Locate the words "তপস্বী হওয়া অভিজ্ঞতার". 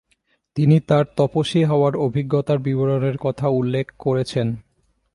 1.17-2.57